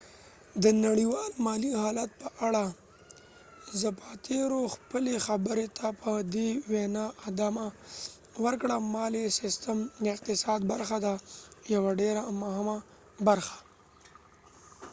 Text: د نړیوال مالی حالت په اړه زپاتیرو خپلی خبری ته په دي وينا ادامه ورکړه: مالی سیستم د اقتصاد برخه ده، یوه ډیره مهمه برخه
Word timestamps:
د 0.63 0.65
نړیوال 0.85 1.31
مالی 1.45 1.71
حالت 1.81 2.11
په 2.21 2.29
اړه 2.47 2.65
زپاتیرو 3.81 4.61
خپلی 4.75 5.13
خبری 5.25 5.67
ته 5.77 5.87
په 6.01 6.11
دي 6.33 6.49
وينا 6.71 7.05
ادامه 7.29 7.67
ورکړه: 8.43 8.75
مالی 8.95 9.23
سیستم 9.39 9.77
د 10.03 10.05
اقتصاد 10.15 10.59
برخه 10.71 10.97
ده، 11.05 11.13
یوه 11.75 11.91
ډیره 12.01 12.21
مهمه 12.41 12.77
برخه 13.27 13.57